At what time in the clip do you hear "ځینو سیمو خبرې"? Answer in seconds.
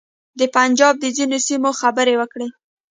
1.17-2.15